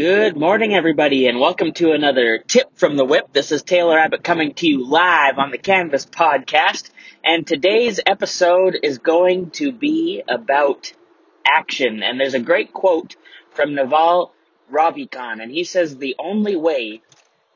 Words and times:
Good 0.00 0.34
morning, 0.34 0.72
everybody, 0.72 1.26
and 1.26 1.38
welcome 1.38 1.74
to 1.74 1.92
another 1.92 2.38
tip 2.38 2.78
from 2.78 2.96
the 2.96 3.04
whip. 3.04 3.34
This 3.34 3.52
is 3.52 3.62
Taylor 3.62 3.98
Abbott 3.98 4.24
coming 4.24 4.54
to 4.54 4.66
you 4.66 4.88
live 4.88 5.36
on 5.36 5.50
the 5.50 5.58
Canvas 5.58 6.06
podcast. 6.06 6.88
And 7.22 7.46
today's 7.46 8.00
episode 8.06 8.78
is 8.82 8.96
going 8.96 9.50
to 9.50 9.72
be 9.72 10.22
about 10.26 10.94
action. 11.44 12.02
And 12.02 12.18
there's 12.18 12.32
a 12.32 12.40
great 12.40 12.72
quote 12.72 13.16
from 13.50 13.74
Naval 13.74 14.32
Ravikant, 14.72 15.42
and 15.42 15.52
he 15.52 15.64
says, 15.64 15.98
The 15.98 16.16
only 16.18 16.56
way 16.56 17.02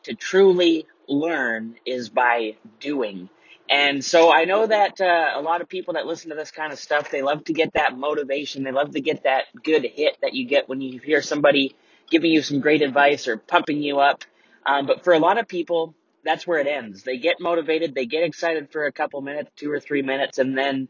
to 0.03 0.13
truly 0.13 0.87
learn 1.09 1.77
is 1.87 2.11
by 2.11 2.57
doing. 2.79 3.31
And 3.71 4.05
so 4.05 4.31
I 4.31 4.45
know 4.45 4.67
that 4.67 5.01
uh, 5.01 5.31
a 5.35 5.41
lot 5.41 5.63
of 5.63 5.71
people 5.71 5.95
that 5.95 6.05
listen 6.05 6.29
to 6.29 6.37
this 6.37 6.51
kind 6.51 6.75
of 6.75 6.79
stuff, 6.79 7.11
they 7.11 7.23
love 7.23 7.45
to 7.45 7.55
get 7.55 7.73
that 7.73 7.97
motivation. 7.97 8.65
They 8.65 8.73
love 8.73 8.91
to 8.91 9.01
get 9.01 9.23
that 9.23 9.45
good 9.63 9.87
hit 9.87 10.19
that 10.21 10.35
you 10.35 10.47
get 10.47 10.69
when 10.69 10.83
you 10.83 11.01
hear 11.01 11.23
somebody 11.23 11.75
giving 12.15 12.31
you 12.31 12.43
some 12.43 12.61
great 12.61 12.81
advice 12.81 13.27
or 13.27 13.37
pumping 13.37 13.83
you 13.83 13.99
up. 13.99 14.23
Um, 14.65 14.87
but 14.87 15.03
for 15.03 15.13
a 15.13 15.19
lot 15.19 15.37
of 15.37 15.49
people, 15.49 15.97
that's 16.25 16.47
where 16.47 16.61
it 16.61 16.69
ends. 16.69 17.03
They 17.03 17.19
get 17.19 17.41
motivated, 17.41 17.93
they 17.93 18.07
get 18.07 18.23
excited 18.23 18.71
for 18.71 18.87
a 18.87 18.93
couple 18.93 19.21
minutes, 19.21 19.51
two 19.57 19.69
or 19.73 19.81
three 19.81 20.03
minutes, 20.03 20.39
and 20.39 20.57
then 20.57 20.89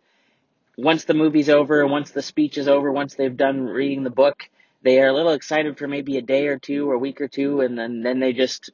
once 0.76 1.06
the 1.06 1.14
movie's 1.14 1.48
over, 1.48 1.86
once 1.86 2.10
the 2.10 2.20
speech 2.20 2.58
is 2.58 2.68
over, 2.68 2.92
once 2.92 3.14
they've 3.14 3.34
done 3.34 3.64
reading 3.64 4.04
the 4.04 4.10
book, 4.10 4.50
they 4.82 5.00
are 5.00 5.08
a 5.08 5.14
little 5.14 5.32
excited 5.32 5.78
for 5.78 5.88
maybe 5.88 6.18
a 6.18 6.22
day 6.22 6.46
or 6.46 6.58
two 6.58 6.90
or 6.90 6.94
a 6.94 6.98
week 6.98 7.22
or 7.22 7.28
two, 7.28 7.62
and 7.62 7.78
then, 7.78 8.02
then 8.02 8.20
they 8.20 8.34
just 8.34 8.70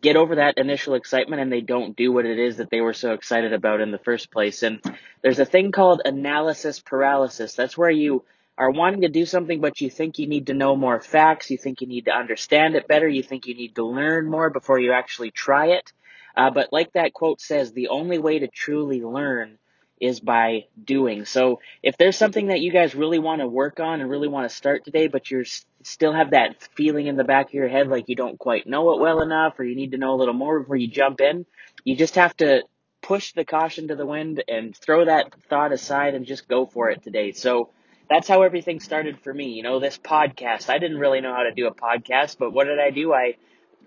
get 0.00 0.14
over 0.14 0.36
that 0.36 0.58
initial 0.58 0.94
excitement 0.94 1.42
and 1.42 1.50
they 1.50 1.62
don't 1.62 1.96
do 1.96 2.12
what 2.12 2.26
it 2.26 2.38
is 2.38 2.58
that 2.58 2.70
they 2.70 2.80
were 2.80 2.92
so 2.92 3.12
excited 3.12 3.52
about 3.52 3.80
in 3.80 3.90
the 3.90 3.98
first 3.98 4.30
place. 4.30 4.62
And 4.62 4.80
there's 5.22 5.40
a 5.40 5.44
thing 5.44 5.72
called 5.72 6.02
analysis 6.04 6.78
paralysis. 6.78 7.54
That's 7.54 7.76
where 7.76 7.90
you 7.90 8.24
are 8.58 8.70
wanting 8.70 9.02
to 9.02 9.08
do 9.08 9.26
something, 9.26 9.60
but 9.60 9.80
you 9.80 9.90
think 9.90 10.18
you 10.18 10.26
need 10.26 10.46
to 10.46 10.54
know 10.54 10.76
more 10.76 11.00
facts. 11.00 11.50
You 11.50 11.58
think 11.58 11.80
you 11.80 11.86
need 11.86 12.06
to 12.06 12.12
understand 12.16 12.74
it 12.74 12.88
better. 12.88 13.08
You 13.08 13.22
think 13.22 13.46
you 13.46 13.54
need 13.54 13.74
to 13.74 13.84
learn 13.84 14.30
more 14.30 14.50
before 14.50 14.78
you 14.78 14.92
actually 14.92 15.30
try 15.30 15.68
it. 15.68 15.92
Uh, 16.36 16.50
but 16.50 16.72
like 16.72 16.92
that 16.92 17.12
quote 17.12 17.40
says, 17.40 17.72
the 17.72 17.88
only 17.88 18.18
way 18.18 18.38
to 18.38 18.48
truly 18.48 19.02
learn 19.02 19.58
is 20.00 20.20
by 20.20 20.66
doing. 20.82 21.24
So 21.24 21.60
if 21.82 21.96
there's 21.96 22.16
something 22.16 22.48
that 22.48 22.60
you 22.60 22.70
guys 22.70 22.94
really 22.94 23.18
want 23.18 23.40
to 23.40 23.46
work 23.46 23.80
on 23.80 24.00
and 24.00 24.10
really 24.10 24.28
want 24.28 24.48
to 24.48 24.54
start 24.54 24.84
today, 24.84 25.06
but 25.08 25.30
you're 25.30 25.46
still 25.82 26.12
have 26.12 26.30
that 26.30 26.62
feeling 26.74 27.06
in 27.06 27.16
the 27.16 27.24
back 27.24 27.48
of 27.48 27.54
your 27.54 27.68
head 27.68 27.88
like 27.88 28.08
you 28.08 28.16
don't 28.16 28.38
quite 28.38 28.66
know 28.66 28.92
it 28.92 29.00
well 29.00 29.22
enough 29.22 29.58
or 29.58 29.64
you 29.64 29.74
need 29.74 29.92
to 29.92 29.98
know 29.98 30.14
a 30.14 30.16
little 30.16 30.34
more 30.34 30.60
before 30.60 30.76
you 30.76 30.88
jump 30.88 31.20
in, 31.20 31.46
you 31.84 31.96
just 31.96 32.16
have 32.16 32.36
to 32.36 32.62
push 33.00 33.32
the 33.32 33.44
caution 33.44 33.88
to 33.88 33.96
the 33.96 34.04
wind 34.04 34.42
and 34.48 34.76
throw 34.76 35.04
that 35.04 35.32
thought 35.48 35.72
aside 35.72 36.14
and 36.14 36.26
just 36.26 36.48
go 36.48 36.66
for 36.66 36.90
it 36.90 37.02
today. 37.02 37.32
So 37.32 37.70
that's 38.08 38.28
how 38.28 38.42
everything 38.42 38.80
started 38.80 39.20
for 39.20 39.32
me. 39.32 39.50
You 39.50 39.62
know, 39.62 39.80
this 39.80 39.98
podcast, 39.98 40.70
I 40.70 40.78
didn't 40.78 40.98
really 40.98 41.20
know 41.20 41.34
how 41.34 41.42
to 41.42 41.52
do 41.52 41.66
a 41.66 41.74
podcast, 41.74 42.36
but 42.38 42.52
what 42.52 42.64
did 42.64 42.78
I 42.78 42.90
do? 42.90 43.12
I 43.12 43.36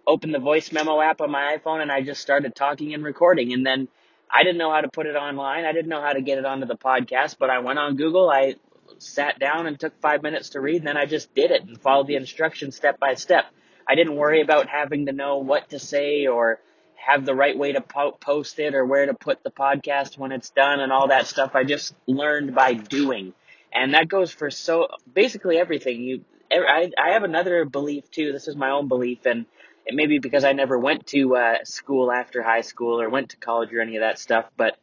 opened 0.05 0.33
the 0.33 0.39
voice 0.39 0.71
memo 0.71 0.99
app 1.01 1.21
on 1.21 1.31
my 1.31 1.57
iPhone 1.57 1.81
and 1.81 1.91
I 1.91 2.01
just 2.01 2.21
started 2.21 2.55
talking 2.55 2.93
and 2.93 3.03
recording. 3.03 3.53
And 3.53 3.65
then 3.65 3.87
I 4.29 4.43
didn't 4.43 4.57
know 4.57 4.71
how 4.71 4.81
to 4.81 4.89
put 4.89 5.05
it 5.05 5.15
online. 5.15 5.65
I 5.65 5.71
didn't 5.71 5.89
know 5.89 6.01
how 6.01 6.13
to 6.13 6.21
get 6.21 6.37
it 6.37 6.45
onto 6.45 6.65
the 6.67 6.75
podcast, 6.75 7.37
but 7.39 7.49
I 7.49 7.59
went 7.59 7.79
on 7.79 7.95
Google. 7.95 8.29
I 8.29 8.55
sat 8.97 9.39
down 9.39 9.67
and 9.67 9.79
took 9.79 9.99
five 10.01 10.21
minutes 10.21 10.49
to 10.49 10.61
read, 10.61 10.77
and 10.77 10.87
then 10.87 10.97
I 10.97 11.05
just 11.05 11.33
did 11.33 11.51
it 11.51 11.63
and 11.63 11.79
followed 11.79 12.07
the 12.07 12.15
instructions 12.15 12.75
step 12.75 12.99
by 12.99 13.13
step. 13.15 13.45
I 13.87 13.95
didn't 13.95 14.17
worry 14.17 14.41
about 14.41 14.67
having 14.67 15.05
to 15.07 15.13
know 15.13 15.37
what 15.37 15.69
to 15.69 15.79
say 15.79 16.27
or 16.27 16.59
have 16.95 17.25
the 17.25 17.33
right 17.33 17.57
way 17.57 17.71
to 17.71 17.81
po- 17.81 18.11
post 18.11 18.59
it 18.59 18.75
or 18.75 18.85
where 18.85 19.05
to 19.05 19.13
put 19.13 19.41
the 19.43 19.51
podcast 19.51 20.17
when 20.17 20.31
it's 20.31 20.49
done 20.49 20.79
and 20.79 20.91
all 20.91 21.07
that 21.07 21.27
stuff. 21.27 21.55
I 21.55 21.63
just 21.63 21.95
learned 22.05 22.53
by 22.53 22.73
doing. 22.73 23.33
And 23.73 23.93
that 23.93 24.07
goes 24.07 24.31
for 24.31 24.49
so 24.49 24.87
basically 25.13 25.57
everything. 25.57 26.01
You, 26.01 26.25
I, 26.51 26.91
I 26.97 27.11
have 27.11 27.23
another 27.23 27.65
belief 27.65 28.09
too. 28.11 28.31
This 28.31 28.47
is 28.47 28.55
my 28.55 28.71
own 28.71 28.87
belief, 28.87 29.25
and 29.25 29.45
it 29.85 29.95
may 29.95 30.07
be 30.07 30.19
because 30.19 30.43
I 30.43 30.53
never 30.53 30.77
went 30.77 31.07
to 31.07 31.35
uh, 31.35 31.63
school 31.63 32.11
after 32.11 32.41
high 32.41 32.61
school 32.61 33.01
or 33.01 33.09
went 33.09 33.29
to 33.29 33.37
college 33.37 33.73
or 33.73 33.81
any 33.81 33.95
of 33.95 34.01
that 34.01 34.19
stuff, 34.19 34.45
but 34.57 34.77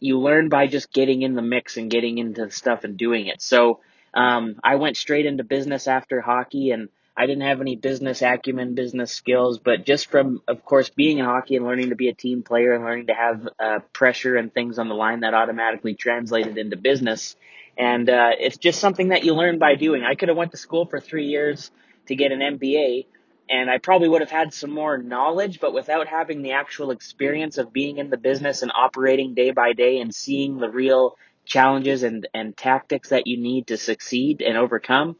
you 0.00 0.18
learn 0.18 0.48
by 0.48 0.66
just 0.66 0.92
getting 0.92 1.22
in 1.22 1.34
the 1.34 1.42
mix 1.42 1.76
and 1.76 1.90
getting 1.90 2.18
into 2.18 2.46
the 2.46 2.50
stuff 2.50 2.82
and 2.82 2.96
doing 2.96 3.28
it. 3.28 3.40
So 3.40 3.80
um, 4.14 4.56
I 4.62 4.74
went 4.76 4.96
straight 4.96 5.26
into 5.26 5.44
business 5.44 5.86
after 5.86 6.20
hockey, 6.20 6.72
and 6.72 6.88
I 7.16 7.26
didn't 7.26 7.42
have 7.42 7.60
any 7.60 7.76
business 7.76 8.22
acumen, 8.22 8.74
business 8.74 9.12
skills, 9.12 9.58
but 9.58 9.84
just 9.84 10.10
from, 10.10 10.40
of 10.48 10.64
course, 10.64 10.88
being 10.88 11.18
in 11.18 11.26
hockey 11.26 11.56
and 11.56 11.66
learning 11.66 11.90
to 11.90 11.96
be 11.96 12.08
a 12.08 12.14
team 12.14 12.42
player 12.42 12.72
and 12.72 12.84
learning 12.84 13.08
to 13.08 13.14
have 13.14 13.48
uh, 13.60 13.78
pressure 13.92 14.36
and 14.36 14.52
things 14.52 14.78
on 14.78 14.88
the 14.88 14.94
line 14.94 15.20
that 15.20 15.34
automatically 15.34 15.94
translated 15.94 16.56
into 16.56 16.76
business. 16.76 17.36
And 17.76 18.08
uh, 18.08 18.30
it's 18.38 18.56
just 18.56 18.80
something 18.80 19.08
that 19.08 19.24
you 19.24 19.34
learn 19.34 19.58
by 19.58 19.74
doing. 19.74 20.02
I 20.04 20.14
could 20.14 20.28
have 20.28 20.38
went 20.38 20.52
to 20.52 20.56
school 20.56 20.86
for 20.86 21.00
three 21.00 21.26
years 21.26 21.70
to 22.06 22.16
get 22.16 22.32
an 22.32 22.40
MBA, 22.40 23.06
and 23.48 23.70
I 23.70 23.76
probably 23.76 24.08
would 24.08 24.22
have 24.22 24.30
had 24.30 24.54
some 24.54 24.70
more 24.70 24.96
knowledge, 24.96 25.60
but 25.60 25.74
without 25.74 26.08
having 26.08 26.40
the 26.40 26.52
actual 26.52 26.90
experience 26.90 27.58
of 27.58 27.72
being 27.72 27.98
in 27.98 28.08
the 28.08 28.16
business 28.16 28.62
and 28.62 28.72
operating 28.74 29.34
day 29.34 29.50
by 29.50 29.74
day 29.74 30.00
and 30.00 30.14
seeing 30.14 30.58
the 30.58 30.70
real 30.70 31.16
challenges 31.44 32.02
and, 32.02 32.26
and 32.32 32.56
tactics 32.56 33.10
that 33.10 33.26
you 33.26 33.36
need 33.36 33.66
to 33.66 33.76
succeed 33.76 34.40
and 34.40 34.56
overcome, 34.56 35.16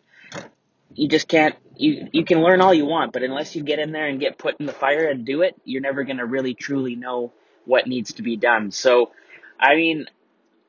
you 0.94 1.08
just 1.08 1.28
can't, 1.28 1.54
you, 1.76 2.08
you 2.12 2.24
can 2.24 2.42
learn 2.42 2.60
all 2.60 2.74
you 2.74 2.86
want, 2.86 3.12
but 3.12 3.22
unless 3.22 3.56
you 3.56 3.62
get 3.62 3.78
in 3.78 3.92
there 3.92 4.06
and 4.06 4.20
get 4.20 4.38
put 4.38 4.60
in 4.60 4.66
the 4.66 4.72
fire 4.72 5.08
and 5.08 5.24
do 5.24 5.42
it, 5.42 5.54
you're 5.64 5.80
never 5.82 6.04
going 6.04 6.18
to 6.18 6.26
really 6.26 6.54
truly 6.54 6.96
know 6.96 7.32
what 7.64 7.86
needs 7.86 8.14
to 8.14 8.22
be 8.22 8.36
done. 8.36 8.70
So, 8.70 9.12
I 9.58 9.76
mean, 9.76 10.06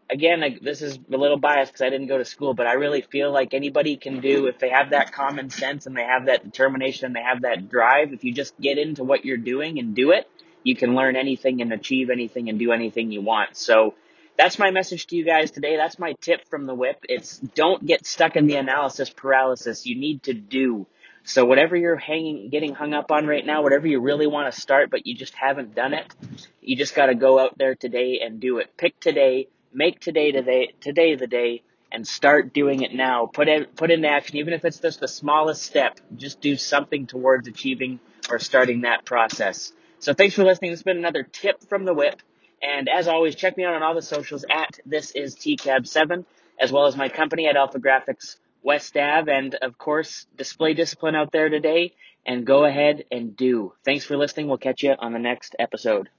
again, 0.09 0.59
this 0.61 0.81
is 0.81 0.99
a 1.11 1.17
little 1.17 1.37
biased 1.37 1.71
because 1.71 1.85
I 1.85 1.89
didn't 1.89 2.07
go 2.07 2.17
to 2.17 2.25
school, 2.25 2.53
but 2.53 2.67
I 2.67 2.73
really 2.73 3.01
feel 3.01 3.31
like 3.31 3.53
anybody 3.53 3.97
can 3.97 4.21
do 4.21 4.47
if 4.47 4.59
they 4.59 4.69
have 4.69 4.91
that 4.91 5.11
common 5.11 5.49
sense 5.49 5.85
and 5.85 5.95
they 5.95 6.03
have 6.03 6.27
that 6.27 6.43
determination 6.43 7.07
and 7.07 7.15
they 7.15 7.21
have 7.21 7.41
that 7.41 7.69
drive. 7.69 8.13
If 8.13 8.23
you 8.23 8.33
just 8.33 8.59
get 8.59 8.77
into 8.77 9.03
what 9.03 9.25
you're 9.25 9.37
doing 9.37 9.79
and 9.79 9.95
do 9.95 10.11
it, 10.11 10.29
you 10.63 10.75
can 10.75 10.95
learn 10.95 11.15
anything 11.15 11.61
and 11.61 11.73
achieve 11.73 12.09
anything 12.09 12.47
and 12.47 12.57
do 12.57 12.71
anything 12.71 13.11
you 13.11 13.21
want. 13.21 13.57
So 13.57 13.95
that's 14.37 14.59
my 14.59 14.71
message 14.71 15.07
to 15.07 15.15
you 15.15 15.25
guys 15.25 15.51
today. 15.51 15.77
That's 15.77 15.99
my 15.99 16.13
tip 16.21 16.47
from 16.49 16.65
the 16.65 16.73
whip. 16.73 17.05
It's 17.07 17.37
don't 17.39 17.85
get 17.85 18.05
stuck 18.05 18.35
in 18.35 18.47
the 18.47 18.55
analysis 18.55 19.09
paralysis. 19.09 19.85
You 19.85 19.95
need 19.95 20.23
to 20.23 20.33
do. 20.33 20.87
So 21.25 21.45
whatever 21.45 21.75
you're 21.75 21.95
hanging, 21.95 22.49
getting 22.49 22.75
hung 22.75 22.93
up 22.93 23.11
on 23.11 23.25
right 23.25 23.45
now, 23.45 23.63
whatever 23.63 23.87
you 23.87 24.01
really 24.01 24.27
want 24.27 24.53
to 24.53 24.59
start, 24.59 24.89
but 24.89 25.07
you 25.07 25.15
just 25.15 25.33
haven't 25.35 25.73
done 25.73 25.93
it, 25.93 26.13
you 26.61 26.75
just 26.75 26.95
got 26.95 27.05
to 27.05 27.15
go 27.15 27.39
out 27.39 27.57
there 27.57 27.75
today 27.75 28.19
and 28.21 28.41
do 28.41 28.57
it. 28.57 28.75
Pick 28.75 28.99
today 28.99 29.47
make 29.73 29.99
today 29.99 30.31
today 30.31 30.73
today 30.79 31.15
the 31.15 31.27
day 31.27 31.63
and 31.91 32.07
start 32.07 32.53
doing 32.53 32.81
it 32.81 32.93
now. 32.93 33.25
Put 33.25 33.47
it 33.47 33.75
put 33.75 33.91
into 33.91 34.07
action, 34.07 34.37
even 34.37 34.53
if 34.53 34.65
it's 34.65 34.79
just 34.79 34.99
the 34.99 35.07
smallest 35.07 35.63
step. 35.63 35.99
Just 36.15 36.41
do 36.41 36.55
something 36.55 37.07
towards 37.07 37.47
achieving 37.47 37.99
or 38.29 38.39
starting 38.39 38.81
that 38.81 39.05
process. 39.05 39.73
So 39.99 40.13
thanks 40.13 40.35
for 40.35 40.43
listening. 40.43 40.71
This 40.71 40.79
has 40.79 40.83
been 40.83 40.97
another 40.97 41.23
tip 41.23 41.67
from 41.67 41.85
the 41.85 41.93
whip. 41.93 42.21
And 42.63 42.87
as 42.87 43.09
always, 43.09 43.35
check 43.35 43.57
me 43.57 43.65
out 43.65 43.73
on 43.73 43.83
all 43.83 43.93
the 43.93 44.01
socials 44.01 44.45
at 44.49 44.79
this 44.85 45.11
is 45.11 45.35
TCAB7, 45.35 46.25
as 46.59 46.71
well 46.71 46.85
as 46.85 46.95
my 46.95 47.09
company 47.09 47.47
at 47.47 47.57
Alpha 47.57 47.77
Graphics 47.77 48.37
West 48.61 48.95
Ave. 48.95 49.31
And 49.31 49.55
of 49.55 49.77
course, 49.77 50.25
display 50.37 50.73
discipline 50.73 51.13
out 51.15 51.31
there 51.33 51.49
today 51.49 51.93
and 52.25 52.45
go 52.45 52.63
ahead 52.63 53.03
and 53.11 53.35
do. 53.35 53.73
Thanks 53.83 54.05
for 54.05 54.15
listening. 54.15 54.47
We'll 54.47 54.57
catch 54.57 54.81
you 54.81 54.95
on 54.97 55.11
the 55.11 55.19
next 55.19 55.55
episode. 55.59 56.09